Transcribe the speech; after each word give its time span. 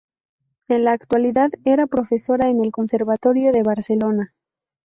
En 0.67 0.83
la 0.85 0.93
actualidad 0.93 1.51
era 1.63 1.85
profesora 1.85 2.49
en 2.49 2.65
el 2.65 2.71
Conservatorio 2.71 3.51
de 3.51 3.61
Barcelona. 3.61 4.33